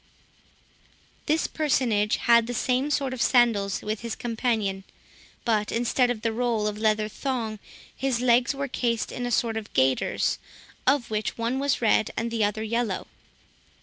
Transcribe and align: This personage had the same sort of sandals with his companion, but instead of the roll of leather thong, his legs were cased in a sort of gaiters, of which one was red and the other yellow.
This 1.27 1.45
personage 1.45 2.15
had 2.15 2.47
the 2.47 2.55
same 2.55 2.89
sort 2.89 3.13
of 3.13 3.21
sandals 3.21 3.83
with 3.83 3.99
his 3.99 4.15
companion, 4.15 4.83
but 5.45 5.71
instead 5.71 6.09
of 6.09 6.23
the 6.23 6.31
roll 6.33 6.65
of 6.65 6.79
leather 6.79 7.07
thong, 7.07 7.59
his 7.95 8.19
legs 8.19 8.55
were 8.55 8.67
cased 8.67 9.11
in 9.11 9.27
a 9.27 9.31
sort 9.31 9.57
of 9.57 9.71
gaiters, 9.75 10.39
of 10.87 11.11
which 11.11 11.37
one 11.37 11.59
was 11.59 11.83
red 11.83 12.09
and 12.17 12.31
the 12.31 12.43
other 12.43 12.63
yellow. 12.63 13.05